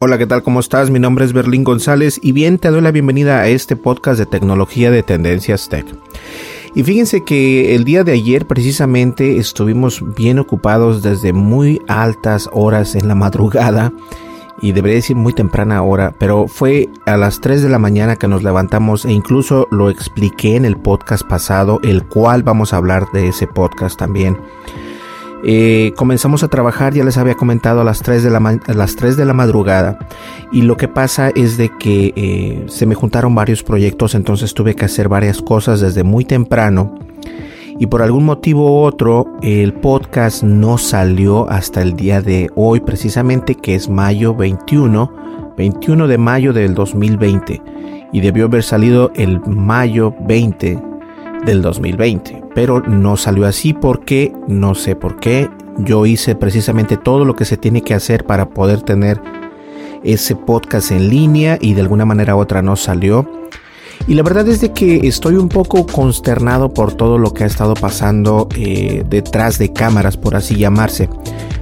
[0.00, 0.44] Hola, ¿qué tal?
[0.44, 0.90] ¿Cómo estás?
[0.90, 4.26] Mi nombre es Berlín González y bien te doy la bienvenida a este podcast de
[4.26, 5.86] tecnología de Tendencias Tech.
[6.76, 12.94] Y fíjense que el día de ayer precisamente estuvimos bien ocupados desde muy altas horas
[12.94, 13.92] en la madrugada
[14.62, 18.28] y debería decir muy temprana hora, pero fue a las 3 de la mañana que
[18.28, 23.08] nos levantamos e incluso lo expliqué en el podcast pasado, el cual vamos a hablar
[23.12, 24.38] de ese podcast también.
[25.44, 29.16] Eh, comenzamos a trabajar, ya les había comentado, a las 3 de la, las 3
[29.16, 29.98] de la madrugada.
[30.52, 34.74] Y lo que pasa es de que eh, se me juntaron varios proyectos, entonces tuve
[34.74, 36.98] que hacer varias cosas desde muy temprano.
[37.78, 42.80] Y por algún motivo u otro, el podcast no salió hasta el día de hoy,
[42.80, 47.62] precisamente que es mayo 21, 21 de mayo del 2020.
[48.12, 50.97] Y debió haber salido el mayo 20
[51.44, 52.44] del 2020.
[52.54, 55.50] Pero no salió así porque no sé por qué.
[55.78, 59.20] Yo hice precisamente todo lo que se tiene que hacer para poder tener
[60.02, 63.28] ese podcast en línea y de alguna manera u otra no salió.
[64.06, 67.46] Y la verdad es de que estoy un poco consternado por todo lo que ha
[67.46, 71.10] estado pasando eh, detrás de cámaras, por así llamarse.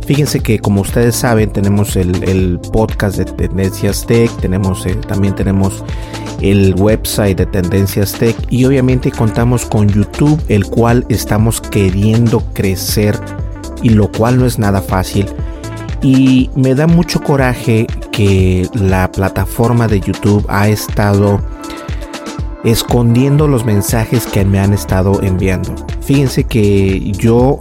[0.07, 5.83] Fíjense que como ustedes saben tenemos el, podcast de Tendencias Tech, tenemos, también tenemos
[6.41, 13.19] el website de Tendencias Tech y obviamente contamos con YouTube, el cual estamos queriendo crecer
[13.83, 15.27] y lo cual no es nada fácil.
[16.03, 21.41] Y me da mucho coraje que la plataforma de YouTube ha estado
[22.65, 25.75] escondiendo los mensajes que me han estado enviando.
[26.01, 27.61] Fíjense que yo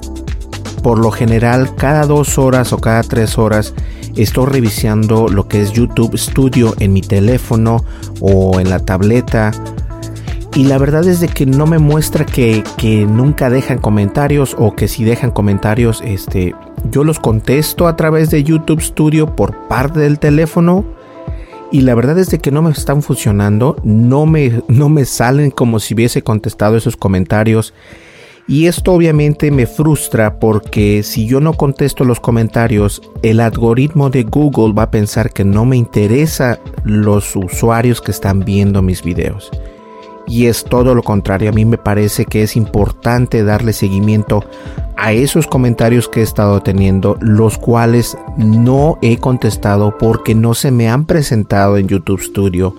[0.81, 3.73] por lo general cada dos horas o cada tres horas
[4.15, 7.83] estoy revisando lo que es YouTube Studio en mi teléfono
[8.19, 9.51] o en la tableta.
[10.55, 14.73] Y la verdad es de que no me muestra que, que nunca dejan comentarios o
[14.73, 16.55] que si dejan comentarios, este,
[16.89, 20.85] yo los contesto a través de YouTube Studio por parte del teléfono
[21.71, 25.51] y la verdad es de que no me están funcionando, no me, no me salen
[25.51, 27.73] como si hubiese contestado esos comentarios.
[28.47, 34.23] Y esto obviamente me frustra porque si yo no contesto los comentarios, el algoritmo de
[34.23, 39.49] Google va a pensar que no me interesa los usuarios que están viendo mis videos.
[40.27, 44.43] Y es todo lo contrario, a mí me parece que es importante darle seguimiento
[44.95, 50.71] a esos comentarios que he estado teniendo, los cuales no he contestado porque no se
[50.71, 52.75] me han presentado en YouTube Studio.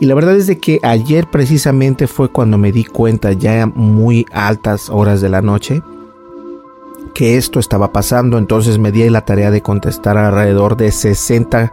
[0.00, 4.26] Y la verdad es de que ayer precisamente fue cuando me di cuenta ya muy
[4.32, 5.82] altas horas de la noche
[7.14, 11.72] que esto estaba pasando, entonces me di la tarea de contestar alrededor de 60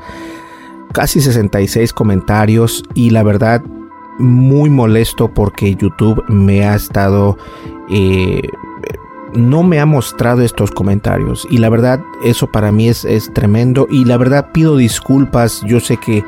[0.92, 2.84] casi 66 comentarios.
[2.94, 3.64] Y la verdad
[4.20, 7.38] muy molesto porque YouTube me ha estado
[7.90, 8.42] eh,
[9.34, 11.47] no me ha mostrado estos comentarios.
[11.50, 13.88] Y la verdad eso para mí es, es, tremendo.
[13.90, 15.62] Y la verdad pido disculpas.
[15.66, 16.24] Yo sé que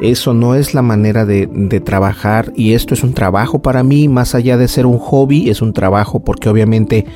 [0.00, 1.46] eso no es la manera de,
[1.84, 5.62] trabajar y esto es un trabajo para mí más allá de ser un hobby es
[5.62, 7.06] un trabajo porque obviamente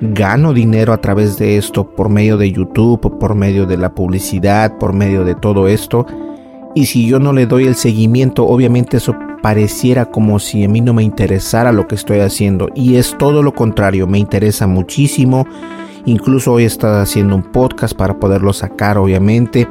[0.00, 4.78] gano dinero a través de esto por medio de YouTube por medio de la publicidad
[4.78, 6.06] por medio de todo esto
[6.74, 10.80] y si yo no le doy el seguimiento obviamente eso pareciera como si a mí
[10.80, 15.46] no me interesara lo que estoy haciendo y es todo lo contrario, me interesa muchísimo.
[16.04, 19.68] Incluso hoy he estado haciendo un podcast para poderlo sacar, obviamente.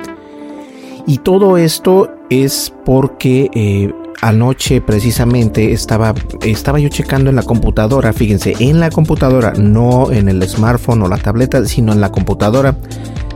[1.08, 8.12] Y todo esto es porque eh, anoche precisamente estaba, estaba yo checando en la computadora,
[8.12, 12.76] fíjense, en la computadora, no en el smartphone o la tableta, sino en la computadora.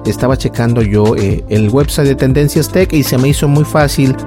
[0.06, 4.18] Estaba checando yo eh, el website de Tendencias Tech y se me hizo muy fácil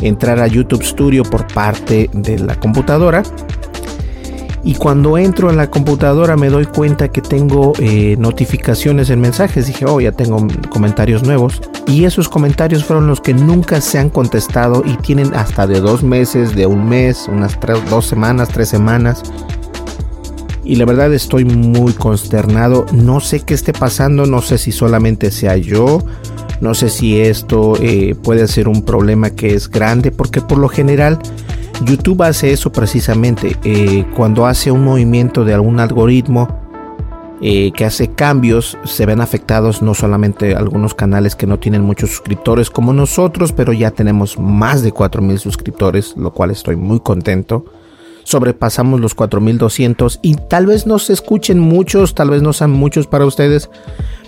[0.00, 3.22] entrar a YouTube Studio por parte de la computadora
[4.62, 9.66] y cuando entro a la computadora me doy cuenta que tengo eh, notificaciones en mensajes.
[9.66, 11.62] Dije, oh, ya tengo comentarios nuevos.
[11.86, 16.02] Y esos comentarios fueron los que nunca se han contestado y tienen hasta de dos
[16.02, 17.58] meses, de un mes, unas
[17.88, 19.22] dos semanas, tres semanas.
[20.62, 22.84] Y la verdad estoy muy consternado.
[22.92, 26.02] No sé qué esté pasando, no sé si solamente sea yo.
[26.60, 30.68] No sé si esto eh, puede ser un problema que es grande, porque por lo
[30.68, 31.18] general
[31.82, 36.48] YouTube hace eso precisamente eh, cuando hace un movimiento de algún algoritmo
[37.42, 42.10] eh, que hace cambios, se ven afectados no solamente algunos canales que no tienen muchos
[42.10, 47.64] suscriptores como nosotros, pero ya tenemos más de 4.000 suscriptores, lo cual estoy muy contento.
[48.24, 53.06] Sobrepasamos los 4.200 y tal vez no se escuchen muchos, tal vez no sean muchos
[53.06, 53.70] para ustedes,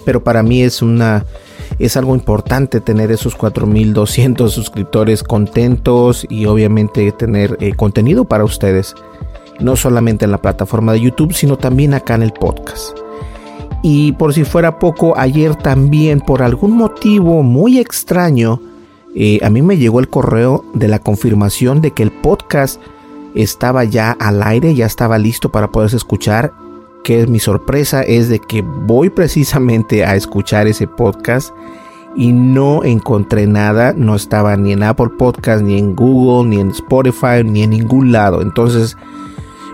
[0.07, 1.27] pero para mí es una
[1.79, 8.95] es algo importante tener esos 4200 suscriptores contentos y obviamente tener eh, contenido para ustedes,
[9.61, 12.97] no solamente en la plataforma de YouTube, sino también acá en el podcast.
[13.83, 18.61] Y por si fuera poco, ayer también por algún motivo muy extraño,
[19.15, 22.81] eh, a mí me llegó el correo de la confirmación de que el podcast
[23.35, 26.53] estaba ya al aire, ya estaba listo para poderse escuchar
[27.03, 31.55] que mi sorpresa es de que voy precisamente a escuchar ese podcast
[32.15, 36.71] y no encontré nada, no estaba ni en Apple Podcast, ni en Google, ni en
[36.71, 38.43] Spotify, ni en ningún lado.
[38.43, 38.97] Entonces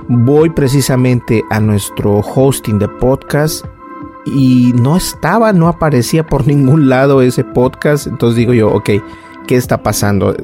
[0.09, 3.65] voy precisamente a nuestro hosting de podcast
[4.25, 8.07] y no estaba, no aparecía por ningún lado ese podcast.
[8.07, 8.91] Entonces digo yo, ok,
[9.47, 10.35] ¿qué está pasando?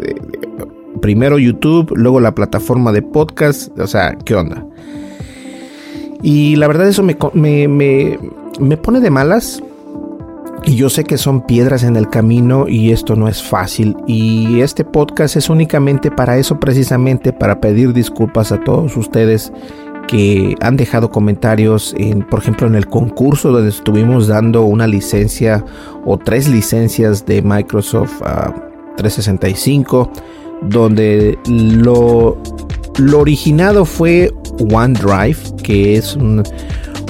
[1.01, 4.65] Primero YouTube, luego la plataforma de podcast, o sea, ¿qué onda?
[6.25, 7.19] Y la verdad eso me,
[7.69, 9.63] me, pone de malas.
[10.65, 13.95] Y yo sé que son piedras en el camino y esto no es fácil.
[14.07, 19.53] Y este podcast es únicamente para eso precisamente, para pedir disculpas a todos ustedes
[20.09, 25.63] que han dejado comentarios, en, por ejemplo, en el concurso donde estuvimos dando una licencia
[26.07, 28.23] o tres licencias de Microsoft
[28.97, 30.21] 365, ah,
[30.63, 32.39] donde lo,
[32.97, 36.17] lo originado fue OneDrive, que es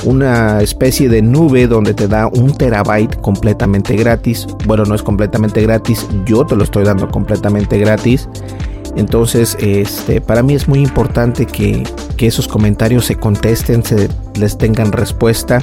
[0.04, 4.46] una especie de nube donde te da un terabyte completamente gratis.
[4.66, 8.28] Bueno, no es completamente gratis, yo te lo estoy dando completamente gratis.
[8.96, 11.82] Entonces, este, para mí es muy importante que,
[12.24, 15.60] esos comentarios se contesten, se les tengan respuesta.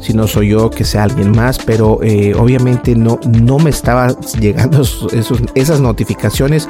[0.00, 4.16] Si no soy yo, que sea alguien más, pero eh, obviamente no, no me estaba
[4.38, 4.84] llegando
[5.56, 6.68] esas notificaciones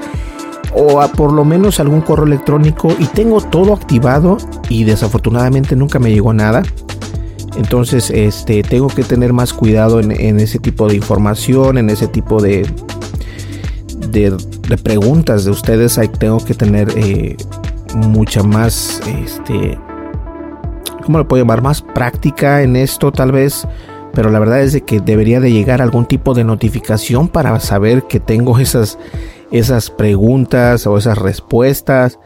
[0.74, 4.36] o por lo menos algún correo electrónico y tengo todo activado
[4.68, 6.62] y desafortunadamente nunca me llegó nada.
[7.56, 12.40] Entonces, este, tengo que tener más cuidado en, ese tipo de información, en ese tipo
[12.40, 12.64] de,
[14.10, 14.36] de,
[14.80, 15.98] preguntas de ustedes.
[15.98, 17.36] Ahí tengo que tener eh,
[17.96, 19.76] mucha más, este,
[21.04, 21.62] ¿cómo le puedo llamar?
[21.62, 23.66] Más práctica en esto, tal vez.
[24.12, 28.04] Pero la verdad es de que debería de llegar algún tipo de notificación para saber
[28.04, 28.98] que tengo esas
[29.50, 32.18] esas preguntas o esas respuestas.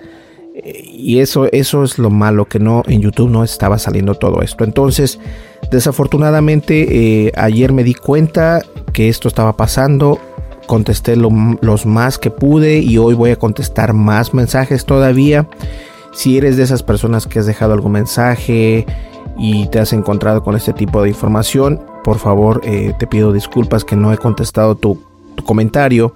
[0.54, 4.64] Y eso, eso es lo malo, que no en YouTube no estaba saliendo todo esto.
[4.64, 5.18] Entonces,
[5.70, 8.62] desafortunadamente, eh, ayer me di cuenta
[8.92, 10.18] que esto estaba pasando.
[10.66, 15.48] Contesté los más que pude y hoy voy a contestar más mensajes todavía.
[16.12, 18.86] Si eres de esas personas que has dejado algún mensaje
[19.38, 23.84] y te has encontrado con este tipo de información, por favor eh, te pido disculpas
[23.84, 25.02] que no he contestado tu
[25.44, 26.14] comentario.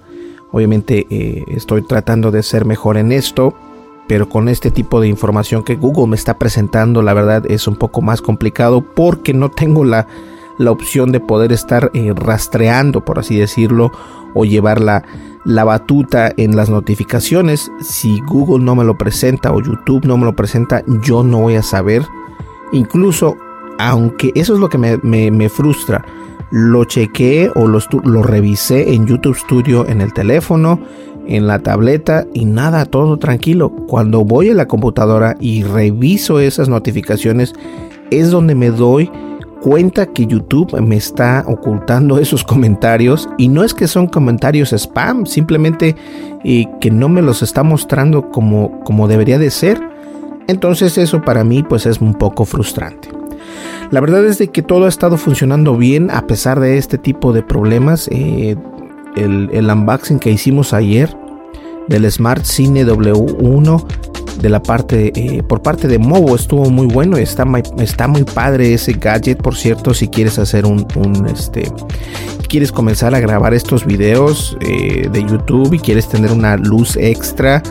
[0.51, 3.53] Obviamente eh, estoy tratando de ser mejor en esto,
[4.07, 7.75] pero con este tipo de información que Google me está presentando, la verdad es un
[7.75, 10.07] poco más complicado porque no tengo la,
[10.65, 13.91] opción de poder estar eh, rastreando, por así decirlo,
[14.33, 15.03] o llevar la,
[15.43, 17.71] la batuta en las notificaciones.
[17.81, 21.55] Si Google no me lo presenta o YouTube no me lo presenta, yo no voy
[21.55, 22.03] a saber.
[22.71, 23.37] Incluso,
[23.77, 26.03] aunque eso es lo que me, me frustra
[26.51, 30.79] lo chequeé o lo, revisé en YouTube Studio en el teléfono,
[31.27, 33.69] en la tableta y nada, todo tranquilo.
[33.69, 37.53] Cuando voy a la computadora y reviso esas notificaciones,
[38.11, 39.11] es donde me doy
[39.61, 45.25] cuenta que YouTube me está ocultando esos comentarios y no es que son comentarios spam,
[45.25, 45.95] simplemente
[46.43, 49.81] que no me los está mostrando como, como debería de ser.
[50.47, 53.16] Entonces eso para mí pues es un poco frustrante.
[53.91, 57.31] La verdad es de que todo ha estado funcionando bien a pesar de este tipo
[57.31, 58.09] de problemas.
[58.11, 58.55] Eh,
[59.15, 61.15] el, unboxing que hicimos ayer
[61.87, 63.85] del Smart Cine W1
[64.41, 67.43] de la parte eh, por parte de Movo estuvo muy bueno está,
[67.79, 70.85] está muy padre ese gadget por cierto si quieres hacer un,
[71.33, 71.71] este
[72.47, 77.63] quieres comenzar a grabar estos videos eh, de YouTube y quieres tener una luz extra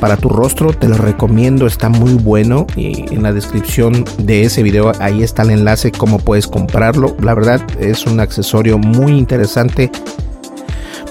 [0.00, 4.62] para tu rostro te lo recomiendo está muy bueno y en la descripción de ese
[4.62, 9.90] video ahí está el enlace cómo puedes comprarlo la verdad es un accesorio muy interesante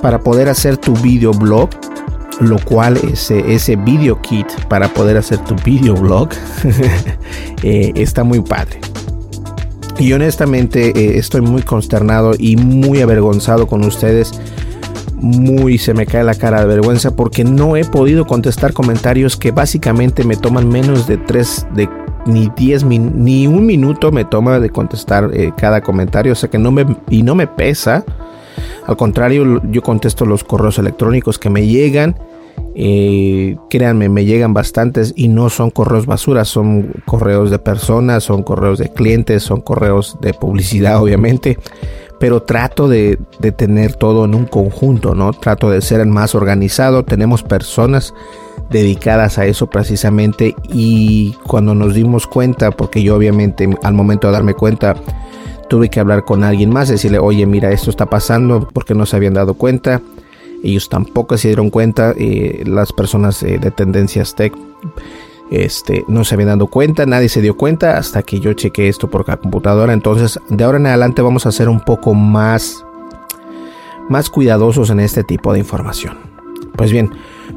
[0.02, 1.70] para poder hacer tu video blog
[2.40, 6.30] lo cual ese, ese video kit para poder hacer tu video blog
[7.64, 8.80] eh, está muy padre.
[9.98, 14.34] Y honestamente eh, estoy muy consternado y muy avergonzado con ustedes.
[15.16, 19.52] Muy se me cae la cara de vergüenza porque no he podido contestar comentarios que
[19.52, 21.90] básicamente me toman menos de 3 de
[22.26, 26.58] ni 10 ni un minuto me toma de contestar eh, cada comentario, o sea que
[26.58, 28.04] no me y no me pesa
[28.88, 32.16] al contrario, yo contesto los correos electrónicos que me llegan.
[32.78, 38.44] Eh, créanme, me llegan bastantes y no son correos basura, son correos de personas, son
[38.44, 41.58] correos de clientes, son correos de publicidad, obviamente.
[42.26, 45.32] Pero trato de, de tener todo en un conjunto, ¿no?
[45.32, 47.06] Trato de ser el más organizado.
[47.06, 48.16] Tenemos personas
[48.72, 54.34] dedicadas a eso precisamente y cuando nos dimos cuenta, porque yo obviamente al momento de
[54.34, 54.96] darme cuenta,
[55.70, 59.18] tuve que hablar con alguien más, decirle, oye, mira, esto está pasando porque no se
[59.18, 60.02] habían dado cuenta.
[60.64, 64.52] Ellos tampoco se dieron cuenta, eh, las personas eh, de tendencias tech
[65.52, 69.10] este, no se habían dado cuenta, nadie se dio cuenta hasta que yo chequé esto
[69.10, 69.94] por la computadora.
[69.94, 72.86] Entonces, de ahora en adelante vamos a ser un poco más,
[74.10, 76.18] más cuidadosos en este tipo de información.
[76.76, 77.12] Pues bien,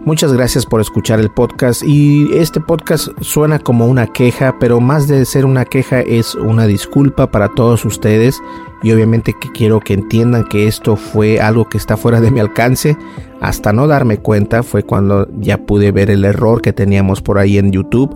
[0.05, 1.83] Muchas gracias por escuchar el podcast.
[1.85, 6.67] Y este podcast suena como una queja, pero más de ser una queja es una
[6.67, 8.41] disculpa para todos ustedes.
[8.83, 12.41] Y obviamente que quiero que entiendan que esto fue algo que está fuera de mi
[12.41, 12.97] alcance.
[13.41, 17.59] Hasta no darme cuenta fue cuando ya pude ver el error que teníamos por ahí
[17.59, 18.15] en YouTube.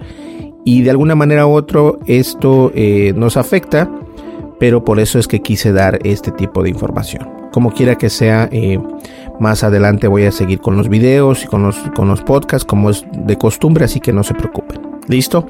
[0.65, 3.91] Y de alguna manera u otra esto eh, nos afecta,
[4.63, 7.29] pero por eso es que quise dar este tipo de información.
[7.51, 8.79] Como quiera que sea, eh,
[9.41, 12.89] más adelante voy a seguir con los videos y con los, con los podcasts como
[12.89, 14.81] es de costumbre, así que no se preocupen.
[15.09, 15.49] ¿Listo?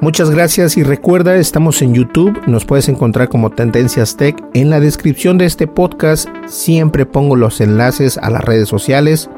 [0.00, 4.40] Muchas gracias y recuerda, estamos en YouTube, nos puedes encontrar como Tendencias Tech.
[4.54, 9.28] En la descripción de este podcast siempre pongo los enlaces a las redes sociales.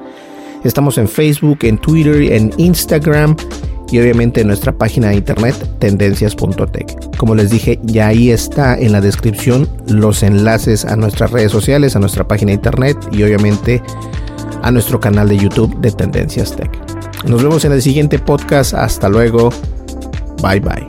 [0.64, 3.36] Estamos en Facebook, en Twitter, en Instagram
[3.90, 7.16] y obviamente en nuestra página de internet tendencias.tech.
[7.16, 11.96] Como les dije, ya ahí está en la descripción los enlaces a nuestras redes sociales,
[11.96, 13.82] a nuestra página de internet y obviamente
[14.62, 16.70] a nuestro canal de YouTube de Tendencias Tech.
[17.26, 18.74] Nos vemos en el siguiente podcast.
[18.74, 19.50] Hasta luego.
[20.42, 20.86] Bye bye.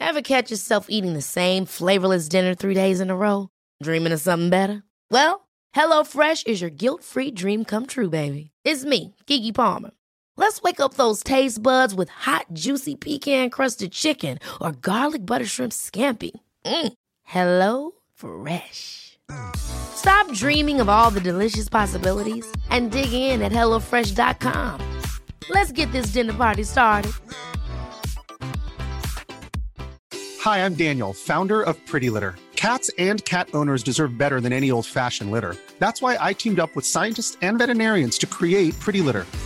[0.00, 3.48] Ever catch yourself eating the same flavorless dinner three days in a row?
[3.82, 4.82] Dreaming of something better?
[5.10, 8.50] Well, HelloFresh is your guilt-free dream come true, baby.
[8.64, 9.92] It's me, Kiki Palmer.
[10.36, 15.46] Let's wake up those taste buds with hot, juicy pecan crusted chicken or garlic butter
[15.46, 16.32] shrimp scampi.
[16.64, 16.92] Mm.
[17.22, 19.18] Hello Fresh.
[19.56, 25.00] Stop dreaming of all the delicious possibilities and dig in at HelloFresh.com.
[25.50, 27.12] Let's get this dinner party started.
[30.40, 32.34] Hi, I'm Daniel, founder of Pretty Litter.
[32.56, 35.56] Cats and cat owners deserve better than any old fashioned litter.
[35.78, 39.26] That's why I teamed up with scientists and veterinarians to create Pretty Litter.